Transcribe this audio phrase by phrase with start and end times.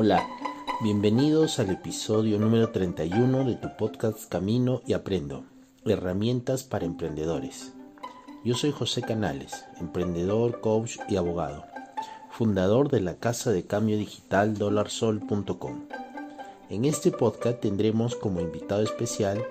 [0.00, 0.28] Hola,
[0.80, 5.42] bienvenidos al episodio número 31 de tu podcast Camino y Aprendo,
[5.84, 7.72] herramientas para emprendedores.
[8.44, 11.64] Yo soy José Canales, emprendedor, coach y abogado,
[12.30, 15.86] fundador de la casa de cambio digital dolarsol.com.
[16.70, 19.44] En este podcast tendremos como invitado especial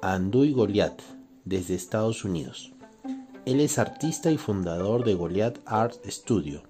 [0.00, 1.02] a Anduy Goliat,
[1.44, 2.72] desde Estados Unidos.
[3.46, 6.67] Él es artista y fundador de Goliath Art Studio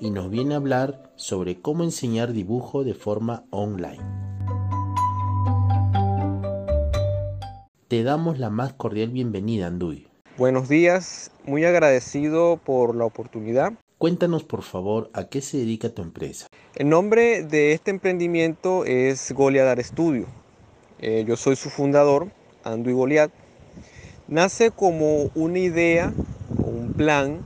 [0.00, 4.02] y nos viene a hablar sobre cómo enseñar dibujo de forma online.
[7.88, 10.08] Te damos la más cordial bienvenida, Anduy.
[10.38, 13.74] Buenos días, muy agradecido por la oportunidad.
[13.98, 16.46] Cuéntanos por favor a qué se dedica tu empresa.
[16.74, 20.26] El nombre de este emprendimiento es Goliath Art Studio.
[21.00, 22.28] Eh, yo soy su fundador,
[22.64, 23.32] Anduy Goliath
[24.30, 26.14] nace como una idea
[26.58, 27.40] un plan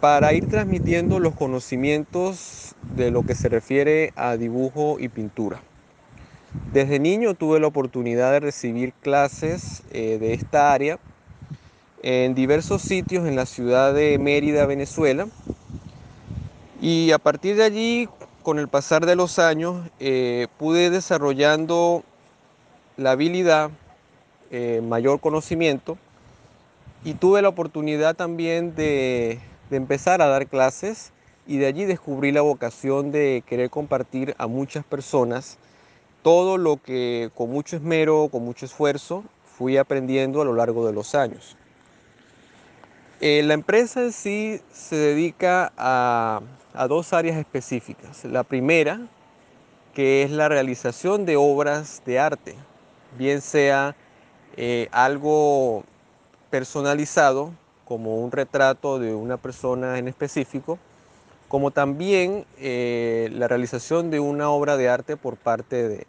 [0.00, 5.60] para ir transmitiendo los conocimientos de lo que se refiere a dibujo y pintura.
[6.72, 10.98] Desde niño tuve la oportunidad de recibir clases eh, de esta área
[12.02, 15.26] en diversos sitios en la ciudad de Mérida, Venezuela.
[16.80, 18.08] Y a partir de allí,
[18.42, 22.02] con el pasar de los años, eh, pude desarrollando
[22.96, 23.70] la habilidad
[24.50, 25.98] eh, mayor conocimiento
[27.04, 29.38] y tuve la oportunidad también de,
[29.70, 31.12] de empezar a dar clases
[31.46, 35.58] y de allí descubrí la vocación de querer compartir a muchas personas
[36.22, 40.92] todo lo que con mucho esmero, con mucho esfuerzo fui aprendiendo a lo largo de
[40.92, 41.56] los años.
[43.20, 46.40] Eh, la empresa en sí se dedica a,
[46.72, 48.24] a, dos áreas específicas.
[48.24, 49.00] La primera,
[49.94, 52.54] que es la realización de obras de arte,
[53.18, 53.94] bien sea
[54.56, 55.84] eh, algo
[56.50, 57.52] personalizado,
[57.90, 60.78] como un retrato de una persona en específico,
[61.48, 66.06] como también eh, la realización de una obra de arte por parte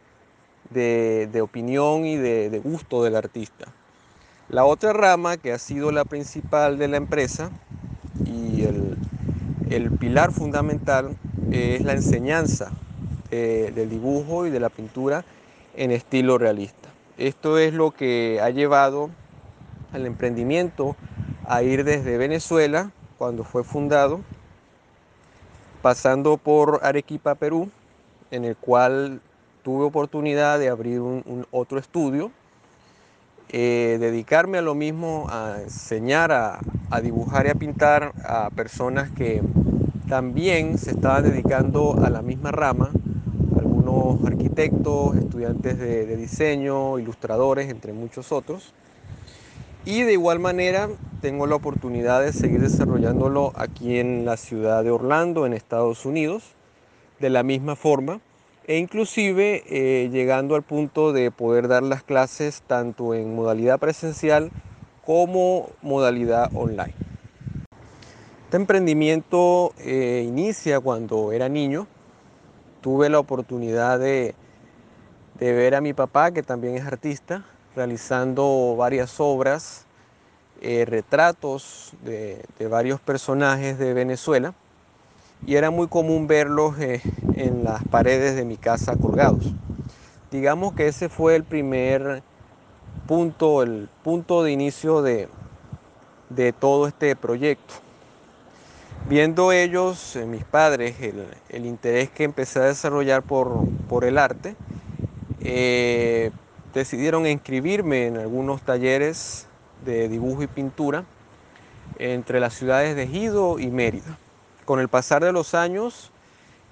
[0.69, 3.65] de, opinión y de, gusto del artista.
[4.47, 7.49] La otra rama que ha sido la principal de la empresa
[8.25, 11.17] y el, pilar fundamental
[11.51, 12.69] es la enseñanza
[13.31, 15.25] del dibujo y de la pintura
[15.75, 16.89] en estilo realista.
[17.17, 19.09] Esto es lo que ha llevado
[19.93, 20.95] al emprendimiento
[21.45, 24.21] a ir desde Venezuela, cuando fue fundado,
[25.81, 27.69] pasando por Arequipa, Perú,
[28.31, 29.21] en el cual
[29.63, 32.31] tuve oportunidad de abrir un, otro estudio,
[33.49, 36.59] eh, dedicarme a lo mismo, a enseñar a,
[36.89, 39.41] a dibujar y a pintar a personas que
[40.07, 42.91] también se estaban dedicando a la misma rama,
[44.25, 48.73] arquitectos, estudiantes de, diseño, ilustradores, entre muchos otros.
[49.85, 50.89] Y de igual manera
[51.21, 56.43] tengo la oportunidad de seguir desarrollándolo aquí en la ciudad de Orlando, en Estados Unidos,
[57.19, 58.19] de la misma forma,
[58.67, 64.51] e inclusive eh, llegando al punto de poder dar las clases tanto en modalidad presencial
[65.03, 66.93] como modalidad online.
[68.45, 71.87] Este emprendimiento eh, inicia cuando era niño,
[72.81, 74.35] tuve la oportunidad de,
[75.39, 77.45] ver a mi papá, que también es artista,
[77.75, 79.85] realizando varias obras,
[80.61, 84.53] eh, retratos de, varios personajes de Venezuela
[85.45, 87.01] y era muy común verlos eh,
[87.35, 89.45] en las paredes de mi casa colgados.
[90.29, 92.21] Digamos que ese fue el primer
[93.07, 95.27] punto, el punto de inicio de
[96.59, 97.75] todo este proyecto.
[99.09, 100.95] Viendo ellos, eh, mis padres,
[101.49, 104.55] el, interés que empecé a desarrollar por, el arte,
[106.73, 109.47] decidieron inscribirme en algunos talleres
[109.85, 111.05] de dibujo y pintura
[111.97, 114.17] entre las ciudades de Gido y Mérida.
[114.65, 116.11] Con el pasar de los años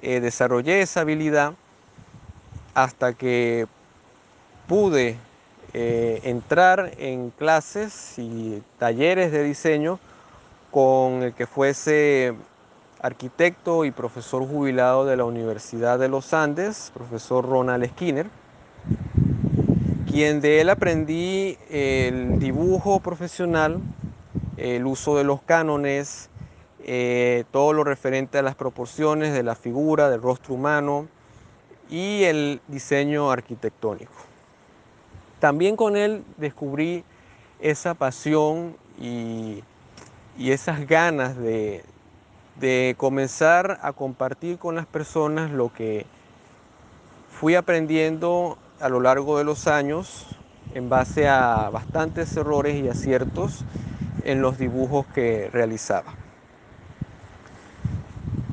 [0.02, 1.54] eh, desarrollé esa habilidad
[2.74, 3.68] hasta que
[4.68, 5.18] pude
[5.72, 10.00] entrar en clases y talleres de diseño
[10.72, 12.34] con el que fuese
[13.02, 18.28] arquitecto y profesor jubilado de la Universidad de los Andes, profesor Ronald Skinner,
[20.10, 23.80] quien de él aprendí el dibujo profesional,
[24.58, 26.30] el uso de los cánones,
[26.84, 31.08] eh, todo lo referente a las proporciones de la figura, del rostro humano
[31.90, 34.14] y el diseño arquitectónico.
[35.40, 37.04] También con él descubrí
[37.60, 39.64] esa pasión y
[40.40, 41.84] y esas ganas de,
[42.98, 46.06] comenzar a compartir con las personas lo que
[47.30, 50.26] fui aprendiendo a lo largo de los años
[50.74, 53.66] en base a bastantes errores y aciertos
[54.24, 56.14] en los dibujos que realizaba.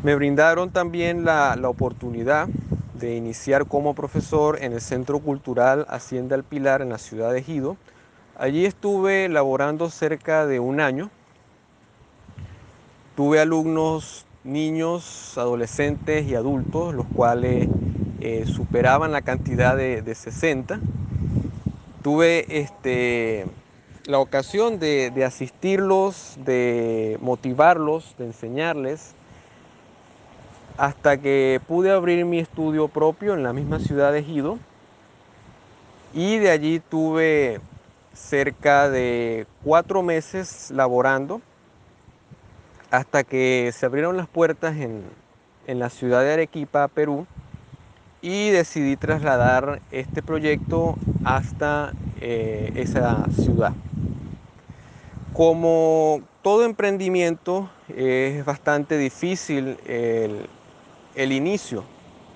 [0.03, 2.49] Me brindaron también la, la oportunidad
[2.95, 7.41] de iniciar como profesor en el Centro Cultural Hacienda El Pilar en la ciudad de
[7.41, 7.77] Ejido.
[8.39, 11.11] Allí estuve laborando cerca de un año.
[13.17, 17.69] Tuve alumnos, niños, adolescentes y adultos, los cuales
[18.21, 20.81] eh, superaban la cantidad de, de 60.
[22.03, 23.47] Tuve este,
[24.07, 29.15] la ocasión de, asistirlos, de motivarlos, de enseñarles,
[30.77, 34.59] hasta que pude abrir mi estudio propio en la misma ciudad de Ejido
[36.15, 37.61] y de allí tuve
[38.13, 41.41] cerca de cuatro meses laborando
[42.91, 45.11] hasta que se abrieron las puertas en
[45.67, 47.27] la ciudad de Arequipa, Perú,
[48.27, 53.73] y decidí trasladar este proyecto hasta eh, esa ciudad.
[55.33, 60.49] Como todo emprendimiento es bastante difícil el,
[61.15, 61.85] el inicio,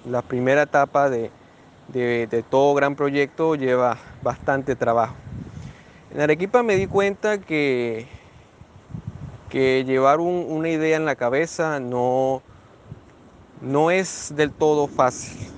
[0.09, 1.33] la primera etapa de,
[1.89, 5.17] de, todo gran proyecto lleva bastante trabajo.
[6.15, 8.07] En Arequipa me di cuenta que,
[9.49, 12.43] que llevar un, una idea en la cabeza no,
[13.61, 15.50] no es del todo fácil.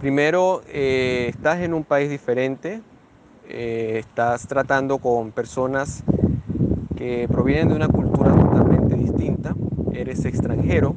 [0.00, 2.82] Primero, eh, estás en un país diferente,
[3.48, 6.04] eh, estás tratando con personas
[6.98, 9.54] que provienen de una cultura totalmente distinta,
[9.94, 10.96] eres extranjero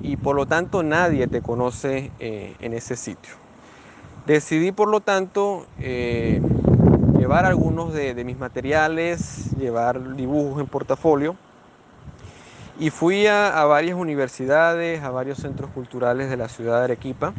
[0.00, 3.34] y por lo tanto nadie te conoce eh, en ese sitio.
[4.26, 11.36] Decidí por lo tanto llevar algunos de, mis materiales, llevar dibujos en portafolio
[12.78, 17.34] y fui a varias universidades, a varios centros culturales de la ciudad de Arequipa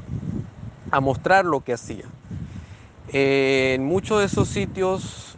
[0.96, 2.06] a mostrar lo que hacía.
[3.12, 5.38] Eh, en muchos de esos sitios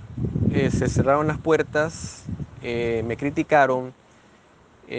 [0.54, 2.26] eh, se cerraron las puertas,
[2.62, 3.94] eh, me criticaron,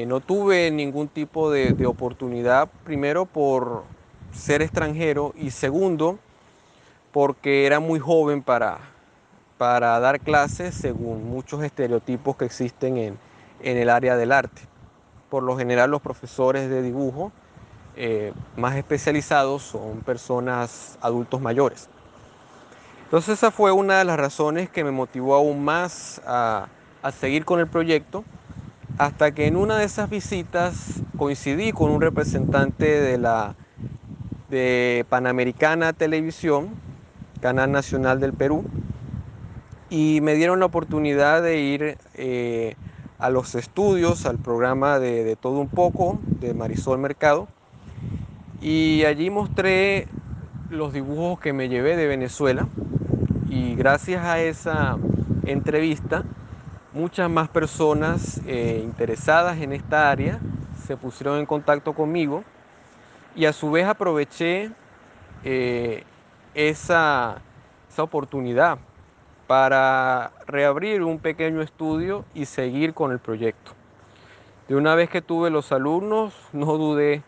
[0.06, 3.84] no tuve ningún tipo de, de, oportunidad, primero por
[4.32, 6.18] ser extranjero y segundo
[7.10, 8.80] porque era muy joven para,
[9.56, 13.18] para dar clases según muchos estereotipos que existen en,
[13.62, 14.60] en el área del arte.
[15.30, 17.32] Por lo general los profesores de dibujo
[18.00, 21.88] eh, más especializados son personas adultos mayores.
[23.02, 26.68] Entonces esa fue una de las razones que me motivó aún más a,
[27.18, 28.22] seguir con el proyecto,
[28.98, 33.56] hasta que en una de esas visitas coincidí con un representante de la
[34.48, 36.68] de Panamericana Televisión,
[37.40, 38.64] Canal Nacional del Perú,
[39.90, 42.76] y me dieron la oportunidad de ir eh,
[43.18, 47.48] a los estudios, al programa de, Todo un poco de Marisol Mercado,
[48.60, 50.08] y allí mostré
[50.70, 52.68] los dibujos que me llevé de Venezuela
[53.48, 54.98] y gracias a esa
[55.44, 56.24] entrevista
[56.92, 60.40] muchas más personas eh, interesadas en esta área
[60.86, 62.44] se pusieron en contacto conmigo
[63.36, 64.70] y a su vez aproveché
[65.44, 66.02] eh,
[66.54, 67.40] esa,
[67.88, 68.78] esa oportunidad
[69.46, 73.72] para reabrir un pequeño estudio y seguir con el proyecto.
[74.68, 77.22] De una vez que tuve los alumnos, no dudé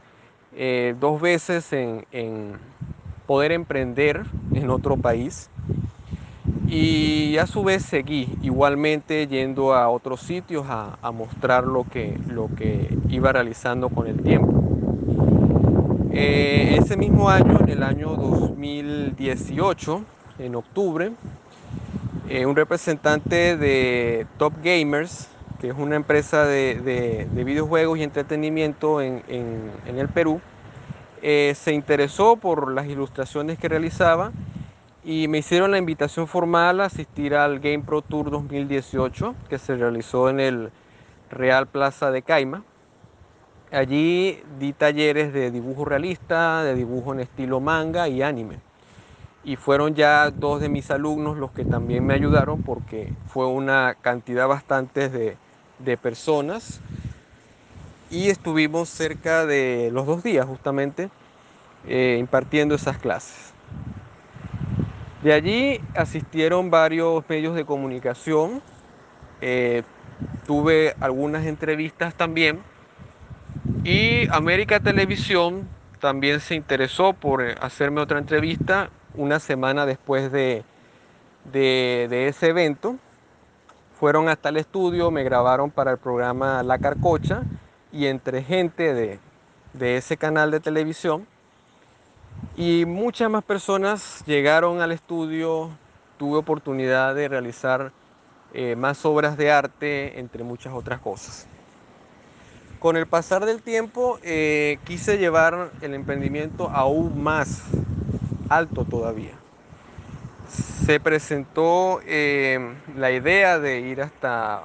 [0.56, 2.56] eh, dos veces en,
[3.26, 4.24] poder emprender
[4.54, 5.48] en otro país
[6.66, 12.48] y a su vez seguí igualmente yendo a otros sitios a, mostrar lo que, lo
[12.56, 14.52] que iba realizando con el tiempo.
[16.12, 20.02] Eh, ese mismo año, en el año 2018,
[20.38, 21.12] en octubre,
[22.28, 25.28] eh, un representante de Top Gamers,
[25.60, 30.40] que es una empresa de, de, de videojuegos y entretenimiento en, en, en el Perú,
[31.22, 34.32] eh, se interesó por las ilustraciones que realizaba
[35.04, 39.76] y me hicieron la invitación formal a asistir al Game Pro Tour 2018 que se
[39.76, 40.70] realizó en el
[41.30, 42.62] Real Plaza de Caima.
[43.72, 48.58] Allí di talleres de dibujo realista, de dibujo en estilo manga y anime.
[49.44, 53.96] Y fueron ya dos de mis alumnos los que también me ayudaron porque fue una
[54.00, 55.36] cantidad bastante de,
[55.78, 56.80] de personas.
[58.10, 61.10] Y estuvimos cerca de los dos días justamente
[61.86, 63.54] eh, impartiendo esas clases.
[65.22, 68.62] De allí asistieron varios medios de comunicación,
[69.40, 69.84] eh,
[70.44, 72.64] tuve algunas entrevistas también
[73.84, 75.68] y América Televisión
[76.00, 80.64] también se interesó por hacerme otra entrevista una semana después de,
[81.52, 82.96] de, de ese evento.
[83.92, 87.44] Fueron hasta el estudio, me grabaron para el programa La Carcocha
[87.92, 91.26] y entre gente de, ese canal de televisión
[92.56, 95.70] y muchas más personas llegaron al estudio,
[96.18, 97.92] tuve oportunidad de realizar
[98.52, 101.46] eh, más obras de arte, entre muchas otras cosas.
[102.78, 107.62] Con el pasar del tiempo eh, quise llevar el emprendimiento aún más
[108.48, 109.32] alto todavía.
[110.48, 114.62] Se presentó eh, la idea de ir hasta,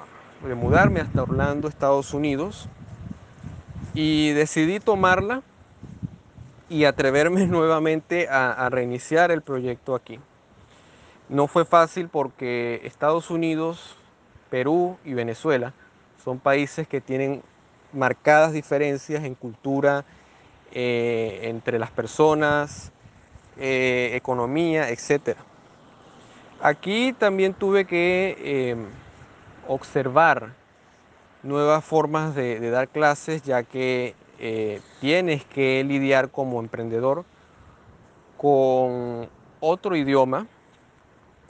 [0.47, 2.69] de mudarme hasta Orlando, Estados Unidos,
[3.95, 5.41] y decidí tomarla
[6.69, 10.19] y atreverme nuevamente a, reiniciar el proyecto aquí.
[11.29, 13.97] No fue fácil porque Estados Unidos,
[14.49, 15.73] Perú y Venezuela
[16.23, 17.41] son países que tienen
[17.93, 20.05] marcadas diferencias en cultura,
[20.71, 22.91] eh, entre las personas,
[23.57, 25.37] eh, economía, etc.
[26.61, 28.85] Aquí también tuve que em,
[29.67, 30.51] observar
[31.45, 37.23] nuevas formas de, dar clases, ya que eh, tienes que lidiar como emprendedor
[38.37, 40.47] con otro idioma,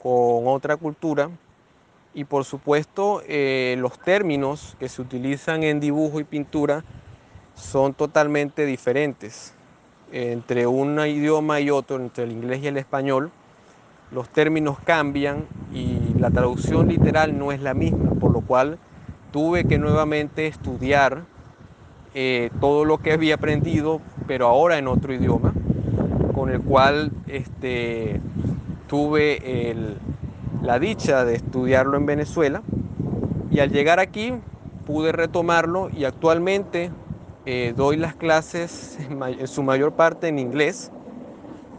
[0.00, 1.30] con otra cultura,
[2.14, 6.84] y por supuesto eh, los términos que se utilizan en dibujo y pintura
[7.54, 9.52] son totalmente diferentes.
[10.12, 13.32] Entre un idioma y otro, entre el inglés y el español,
[14.12, 18.78] los términos cambian y la traducción literal no es la misma, por lo cual
[19.36, 21.26] tuve que nuevamente estudiar
[22.14, 25.52] eh, todo lo que había aprendido, pero ahora en otro idioma,
[26.34, 28.22] con el cual este,
[28.86, 29.74] tuve
[30.62, 32.62] la dicha de estudiarlo en Venezuela
[33.50, 34.32] y al llegar aquí
[34.86, 36.90] pude retomarlo y actualmente
[37.44, 40.90] eh, doy las clases en, su mayor parte en inglés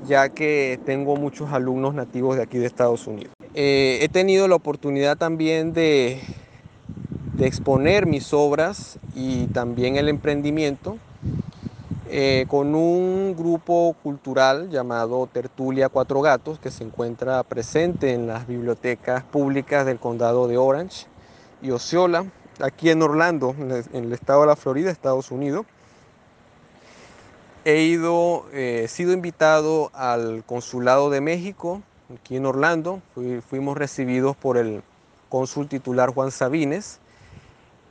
[0.07, 3.33] ya que tengo muchos alumnos nativos de aquí de Estados Unidos.
[3.55, 6.21] Eh, he tenido la oportunidad también de,
[7.37, 10.97] de exponer mis obras y también el emprendimiento
[12.09, 18.47] eh, con un grupo cultural llamado Tertulia Cuatro Gatos que se encuentra presente en las
[18.47, 21.05] bibliotecas públicas del condado de Orange
[21.61, 22.25] y Osceola,
[22.59, 25.65] aquí en Orlando, en el estado de la Florida, Estados Unidos.
[27.65, 31.83] He ido, eh, sido invitado al Consulado de México,
[32.15, 33.01] aquí en Orlando.
[33.47, 34.81] fuimos recibidos por el
[35.29, 36.99] cónsul titular Juan Sabines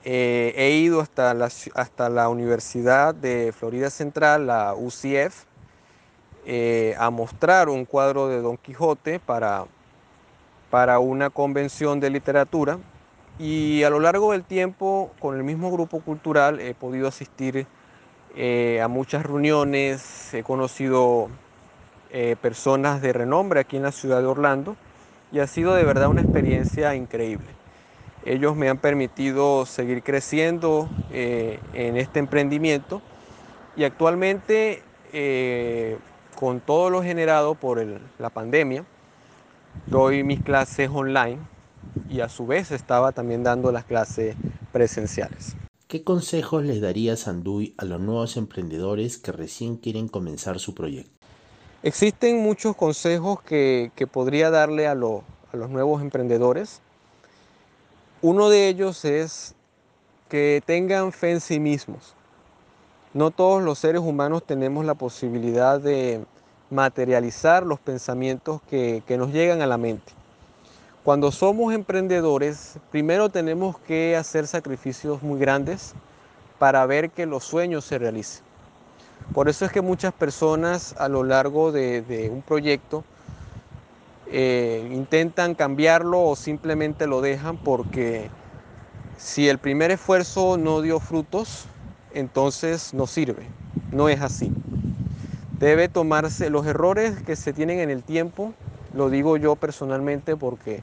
[0.09, 5.47] eh, he ido hasta la, Universidad de Florida Central, la UCF,
[6.47, 9.65] eh, a mostrar un cuadro de Don Quijote para,
[10.71, 12.79] para una convención de literatura.
[13.41, 17.67] Y a lo largo del tiempo, con el mismo grupo cultural, he podido asistir
[18.37, 21.29] eh, a muchas reuniones, he conocido
[22.41, 24.75] personas de renombre aquí en la ciudad de Orlando
[25.33, 27.66] y ha sido de verdad una experiencia increíble.
[28.27, 33.01] Ellos me han permitido seguir creciendo eh, en este emprendimiento
[33.77, 35.97] y actualmente eh,
[36.35, 37.81] con todo lo generado por
[38.19, 38.85] la pandemia,
[39.87, 41.39] doy mis clases online
[42.11, 44.35] y a su vez estaba también dando las clases
[44.73, 45.55] presenciales.
[45.87, 51.13] ¿Qué consejos les daría Sanduy a los nuevos emprendedores que recién quieren comenzar su proyecto?
[51.85, 56.83] Existen muchos consejos que, podría darle a los nuevos emprendedores.
[58.29, 59.55] Uno de ellos es
[60.29, 62.17] que tengan fe en sí mismos.
[63.15, 66.25] No todos los seres humanos tenemos la posibilidad de
[66.69, 70.13] materializar los pensamientos que, nos llegan a la mente.
[71.05, 75.95] Cuando somos emprendedores, primero tenemos que hacer sacrificios muy grandes
[76.59, 78.43] para ver que los sueños se realicen.
[79.35, 83.05] Por eso es que muchas personas a lo largo de un proyecto
[84.31, 88.31] eh, intentan cambiarlo o simplemente lo dejan porque
[89.17, 91.67] si el primer esfuerzo no dio frutos,
[92.13, 93.47] entonces no sirve.
[93.93, 94.51] No es así.
[95.59, 98.53] Debe tomarse los errores que se tienen en el tiempo,
[98.95, 100.83] lo digo yo personalmente porque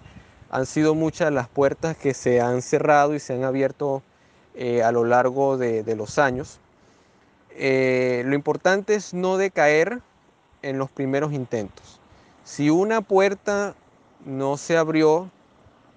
[0.50, 4.04] han sido muchas las puertas que se han cerrado y se han abierto
[4.56, 6.60] eh, a lo largo de, los años.
[7.56, 10.00] Eh, lo importante es no decaer
[10.62, 12.00] en los primeros intentos.
[12.44, 13.76] Si una puerta
[14.26, 15.32] no se abrió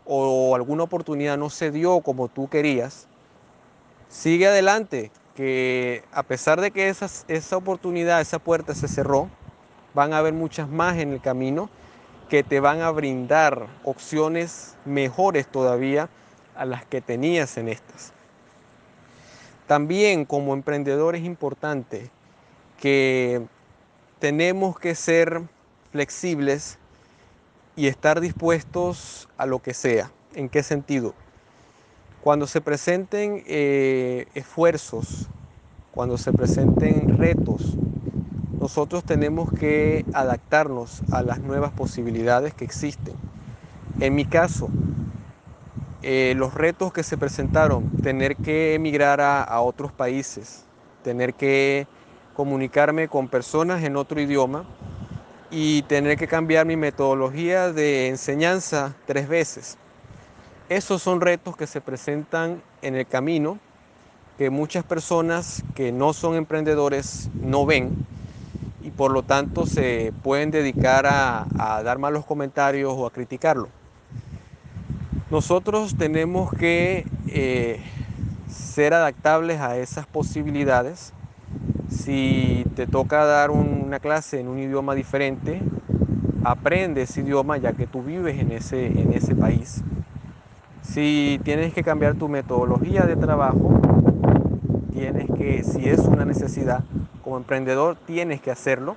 [0.05, 3.09] o alguna oportunidad no se dio como tú querías,
[4.09, 9.29] sigue adelante, que a pesar de que esa, oportunidad, esa puerta se cerró,
[9.93, 11.69] van a haber muchas más en el camino
[12.29, 16.09] que te van a brindar opciones mejores todavía
[16.57, 18.13] a las que tenías en estas.
[19.67, 22.11] También como emprendedor es importante
[22.79, 23.43] que
[24.21, 25.43] tenemos que ser
[25.97, 26.79] flexibles
[27.75, 30.11] y estar dispuestos a lo que sea.
[30.35, 31.15] ¿En qué sentido?
[32.23, 35.31] Cuando se presenten eh, esfuerzos,
[35.95, 37.79] cuando se presenten retos,
[38.61, 43.15] nosotros tenemos que adaptarnos a las nuevas posibilidades que existen.
[43.99, 44.69] En mi caso,
[46.03, 50.67] eh, los retos que se presentaron, tener que emigrar a, a otros países,
[51.03, 51.87] tener que
[52.35, 54.67] comunicarme con personas en otro idioma
[55.51, 59.77] y tener que cambiar mi metodología de enseñanza tres veces.
[60.69, 63.59] Esos son retos que se presentan en el camino
[64.39, 67.91] que muchas personas que no son emprendedores no ven
[68.83, 71.47] y por lo tanto se pueden dedicar a,
[71.83, 73.69] dar malos comentarios o a criticarlo.
[75.31, 77.81] Nosotros tenemos que eh,
[78.49, 81.13] ser adaptables a esas posibilidades.
[81.89, 85.61] Si te toca dar una clase en un idioma diferente,
[86.45, 89.83] aprende ese idioma ya que tú vives en ese, en ese país.
[90.83, 93.81] Si tienes que cambiar tu metodología de trabajo,
[94.93, 96.83] tienes que, si es una necesidad
[97.23, 98.97] como emprendedor, tienes que hacerlo.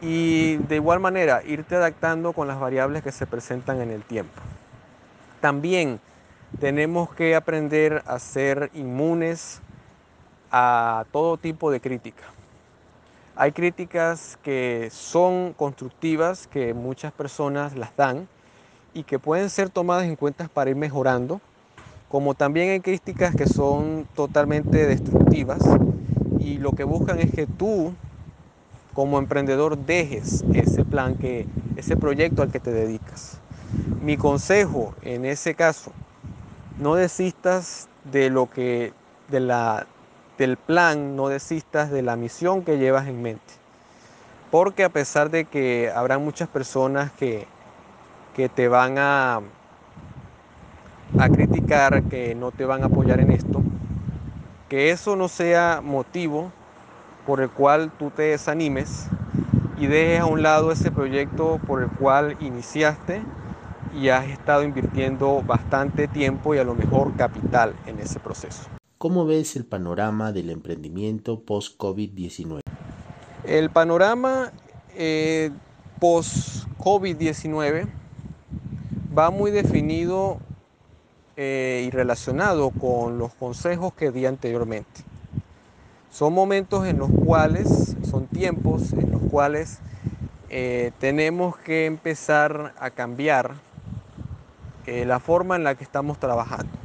[0.00, 4.40] Y de igual manera, irte adaptando con las variables que se presentan en el tiempo.
[5.40, 6.00] También
[6.60, 9.60] tenemos que aprender a ser inmunes
[10.56, 12.22] a todo tipo de crítica.
[13.34, 18.28] Hay críticas que son constructivas, que muchas personas las dan
[18.94, 21.40] y que pueden ser tomadas en cuenta para ir mejorando,
[22.08, 25.58] como también hay críticas que son totalmente destructivas
[26.38, 27.92] y lo que buscan es que tú
[28.92, 33.40] como emprendedor dejes ese plan, que, ese proyecto al que te dedicas.
[34.04, 35.90] Mi consejo en ese caso,
[36.78, 38.92] no desistas de lo que,
[39.30, 39.88] de la,
[40.38, 43.54] del plan, no desistas de la misión que llevas en mente.
[44.50, 47.46] Porque a pesar de que habrá muchas personas que,
[48.34, 49.40] que te van a,
[51.18, 53.60] a criticar, que no te van a apoyar en esto,
[54.68, 56.52] que eso no sea motivo
[57.26, 59.14] por el cual tú te desanimes
[59.76, 63.28] y dejes a un lado ese proyecto por el cual iniciaste
[63.90, 68.70] y has estado invirtiendo bastante tiempo y a lo mejor capital en ese proceso.
[69.04, 72.60] ¿Cómo ves el panorama del emprendimiento post-COVID-19?
[73.44, 74.50] El panorama
[74.94, 75.50] eh,
[76.00, 77.86] post-COVID-19
[79.14, 80.38] va muy definido
[81.36, 85.02] eh, y relacionado con los consejos que di anteriormente.
[86.10, 89.80] Son momentos en los cuales, son tiempos en los cuales
[90.48, 93.52] eh, tenemos que empezar a cambiar
[94.86, 96.83] la forma en la que estamos trabajando.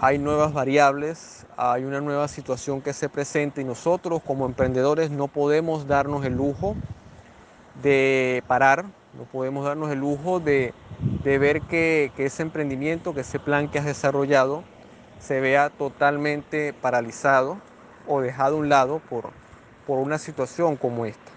[0.00, 5.26] Hay nuevas variables, hay una nueva situación que se presenta y nosotros como emprendedores no
[5.26, 6.76] podemos darnos el lujo
[7.82, 8.84] de parar,
[9.14, 10.72] no podemos darnos el lujo de,
[11.24, 14.62] ver que, ese emprendimiento, que ese plan que has desarrollado
[15.18, 17.58] se vea totalmente paralizado
[18.06, 19.30] o dejado a un lado por,
[19.84, 21.32] por una situación como esta.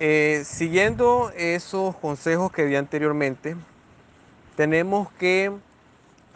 [0.00, 3.56] Eh, siguiendo esos consejos que di anteriormente,
[4.54, 5.50] tenemos que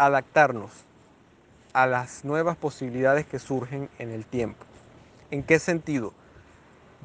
[0.06, 0.70] adaptarnos
[1.72, 4.64] a las nuevas posibilidades que surgen en el tiempo.
[5.30, 6.12] ¿En qué sentido?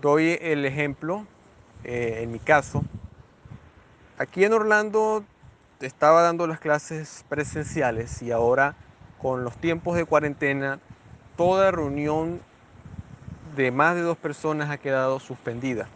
[0.01, 1.25] Doy el ejemplo,
[1.83, 2.83] eh, en mi caso,
[4.17, 5.23] aquí en Orlando
[5.81, 8.75] estaba dando las clases presenciales y ahora
[9.21, 10.79] con los tiempos de cuarentena,
[11.37, 12.41] toda reunión
[13.55, 15.87] de más de dos personas ha quedado suspendida.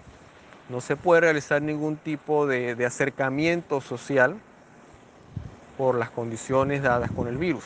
[0.69, 4.39] No se puede realizar ningún tipo de, acercamiento social
[5.79, 7.63] por las condiciones dadas con el virus.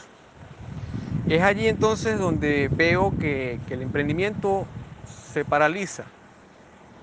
[1.27, 4.67] Es allí entonces donde veo que el emprendimiento
[5.33, 6.03] se paraliza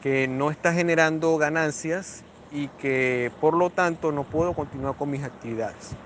[0.05, 5.25] que no está generando ganancias y que por lo tanto no puedo continuar con mis
[5.25, 5.97] actividades.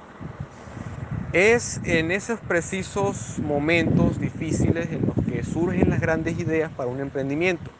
[1.34, 7.00] Es en esos precisos momentos difíciles en los que surgen las grandes ideas para un
[7.00, 7.70] emprendimiento.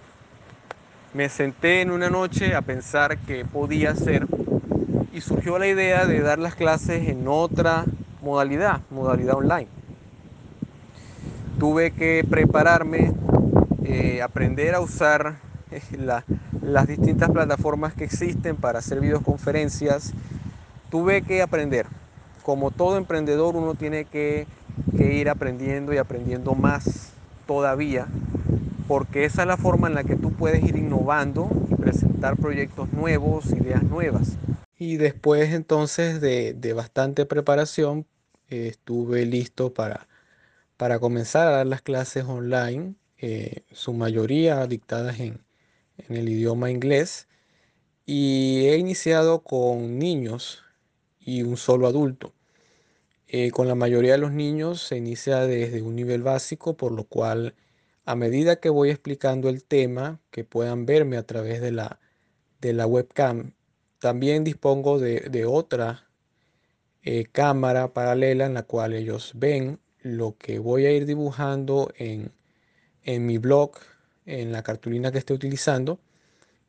[1.14, 4.26] Me senté en una noche a pensar qué podía hacer
[5.14, 7.84] y surgió la idea de dar las clases en otra
[8.20, 9.68] modalidad, modalidad online.
[11.60, 13.12] Tuve que prepararme,
[13.84, 15.36] eh, aprender a usar
[16.62, 20.12] las distintas plataformas que existen para hacer videoconferencias,
[20.90, 21.86] tuve que aprender.
[22.42, 24.46] Como todo emprendedor uno tiene que,
[24.98, 27.12] ir aprendiendo y aprendiendo más
[27.46, 28.06] todavía,
[28.88, 32.92] porque esa es la forma en la que tú puedes ir innovando y presentar proyectos
[32.92, 34.36] nuevos, ideas nuevas.
[34.78, 38.06] Y después entonces de, bastante preparación,
[38.48, 40.08] estuve listo para,
[40.76, 45.44] para comenzar a dar las clases online, eh, su mayoría dictadas en,
[45.98, 47.28] en el idioma inglés
[48.06, 50.62] y he iniciado con niños
[51.20, 52.34] y un solo adulto.
[53.28, 57.04] Eh, con la mayoría de los niños se inicia desde un nivel básico, por lo
[57.04, 57.54] cual
[58.04, 62.00] a medida que voy explicando el tema, que puedan verme a través de la,
[62.60, 63.54] de la webcam,
[63.98, 66.08] también dispongo de, otra
[67.02, 72.32] eh, cámara paralela en la cual ellos ven lo que voy a ir dibujando en,
[73.04, 73.72] mi blog,
[74.26, 76.00] en la cartulina que esté utilizando.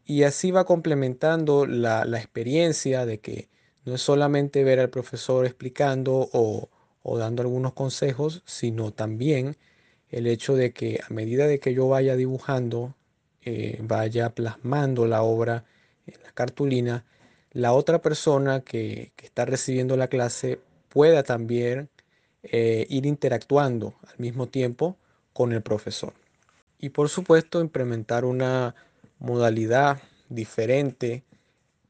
[0.05, 3.49] Y así va complementando la, experiencia de que
[3.85, 6.69] no es solamente ver al profesor explicando o,
[7.03, 9.57] o dando algunos consejos, sino también
[10.09, 12.95] el hecho de que a medida de que yo vaya dibujando,
[13.41, 15.65] eh, vaya plasmando la obra
[16.07, 17.05] en la cartulina,
[17.51, 21.89] la otra persona que, está recibiendo la clase pueda también
[22.43, 24.97] eh, ir interactuando al mismo tiempo
[25.33, 26.13] con el profesor.
[26.79, 28.75] Y por supuesto implementar una
[29.19, 31.23] modalidad diferente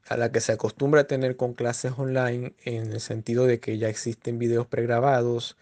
[0.08, 3.88] a la que se acostumbra tener con clases online en el sentido de que ya
[3.88, 5.56] existen videos pregrabados,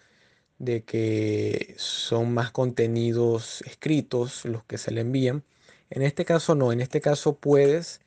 [0.59, 5.45] de que son más contenidos escritos los que se le envían.
[5.91, 8.01] En este caso no, en este caso puedes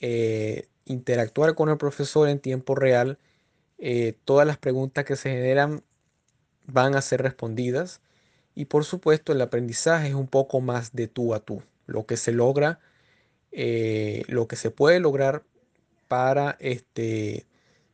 [0.00, 3.18] eh, interactuar con el profesor en tiempo real,
[3.78, 5.82] eh, todas las preguntas que se generan
[6.66, 8.00] van a ser respondidas
[8.54, 12.16] y por supuesto el aprendizaje es un poco más de tú a tú, lo que
[12.16, 12.80] se logra,
[13.52, 15.44] eh, lo que se puede lograr
[16.08, 17.46] para este,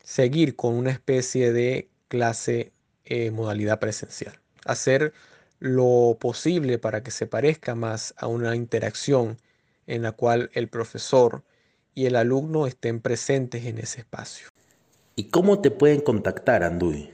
[0.02, 2.72] seguir con una especie de clase
[3.04, 4.40] eh, modalidad presencial.
[4.64, 5.12] Hacer
[5.58, 9.38] lo posible para que se parezca más a una interacción
[9.86, 11.42] en la cual el profesor
[11.94, 14.48] y el alumno estén presentes en ese espacio.
[15.14, 17.10] ¿Y cómo te pueden contactar, Anduy?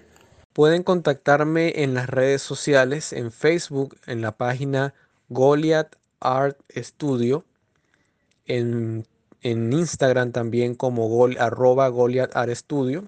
[0.52, 4.94] Pueden contactarme en las redes sociales, en Facebook, en la página
[5.28, 7.44] Goliath Art Studio,
[8.46, 9.04] en,
[9.42, 13.04] Instagram también como gol, arroba Goliath Art Studio.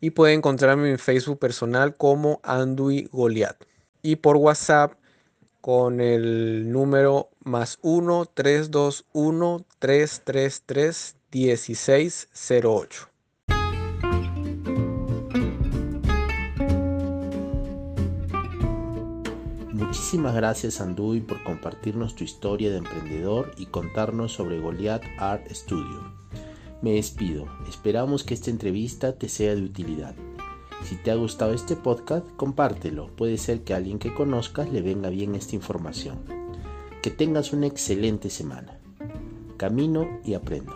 [0.00, 3.64] Y pueden encontrarme en Facebook personal como Andui Goliath.
[4.02, 4.94] Y por WhatsApp
[5.62, 13.08] con el número más 1 321 333 1608.
[19.72, 26.12] Muchísimas gracias Anduy por compartirnos tu historia de emprendedor y contarnos sobre Goliath Art Studio.
[26.82, 30.16] Me despido, esperamos que esta entrevista te sea de utilidad.
[30.84, 33.08] Si te ha gustado este podcast, compártelo.
[33.16, 36.18] Puede ser que a alguien que conozcas le venga bien esta información.
[37.02, 38.78] Que tengas una excelente semana.
[39.56, 40.74] Camino y aprendo.